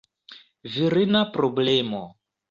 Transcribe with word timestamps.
Virina 0.77 1.21
problemo! 1.35 2.01